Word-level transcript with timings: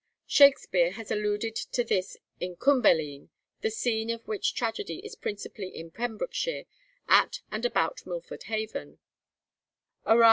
Shakspeare 0.25 0.93
has 0.93 1.11
alluded 1.11 1.55
to 1.55 1.83
this 1.83 2.17
in 2.39 2.55
'Cymbeline,' 2.59 3.29
the 3.61 3.69
scene 3.69 4.09
of 4.09 4.27
which 4.27 4.55
tragedy 4.55 4.97
is 5.05 5.13
principally 5.13 5.67
in 5.75 5.91
Pembrokeshire, 5.91 6.63
at 7.07 7.41
and 7.51 7.67
about 7.67 8.03
Milford 8.07 8.41
Haven: 8.45 8.97
_Arv. 10.07 10.19